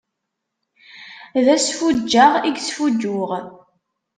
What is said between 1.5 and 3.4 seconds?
asfuǧǧeɣ i yesfuǧǧuɣ.